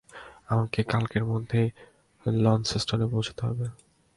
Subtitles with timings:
[0.49, 1.67] আমাকে কালকের মধ্যেই
[2.25, 3.65] লন্সেস্টনে পৌছাতে হবে।